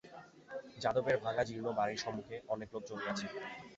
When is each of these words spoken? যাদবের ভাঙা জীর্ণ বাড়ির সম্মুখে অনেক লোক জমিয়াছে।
যাদবের 0.77 1.17
ভাঙা 1.23 1.43
জীর্ণ 1.47 1.67
বাড়ির 1.77 2.01
সম্মুখে 2.03 2.35
অনেক 2.53 2.67
লোক 2.73 2.83
জমিয়াছে। 2.89 3.25